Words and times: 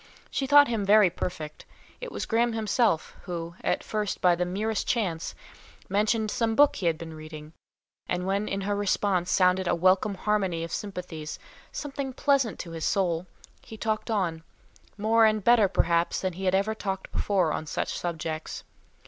She 0.31 0.47
thought 0.47 0.67
him 0.67 0.83
very 0.83 1.11
perfect; 1.11 1.63
it 1.99 2.11
was 2.11 2.25
Graham 2.25 2.53
himself, 2.53 3.13
who, 3.25 3.53
at 3.63 3.83
first 3.83 4.19
by 4.19 4.33
the 4.33 4.45
merest 4.47 4.87
chance, 4.87 5.35
mentioned 5.89 6.31
some 6.31 6.55
book 6.55 6.77
he 6.77 6.87
had 6.87 6.97
been 6.97 7.13
reading, 7.13 7.53
and 8.09 8.25
when 8.25 8.47
in 8.47 8.61
her 8.61 8.75
response 8.75 9.29
sounded 9.29 9.67
a 9.67 9.75
welcome 9.75 10.15
harmony 10.15 10.63
of 10.63 10.71
sympathies, 10.71 11.37
something, 11.71 12.13
pleasant 12.13 12.57
to 12.61 12.71
his 12.71 12.83
soul, 12.83 13.27
he 13.61 13.77
talked 13.77 14.09
on, 14.09 14.41
more 14.97 15.23
and 15.27 15.43
better 15.43 15.67
perhaps 15.67 16.19
than 16.21 16.33
he 16.33 16.45
had 16.45 16.55
ever 16.55 16.73
talked 16.73 17.11
before 17.11 17.53
on 17.53 17.67
such 17.67 17.95
subjects. 17.95 18.63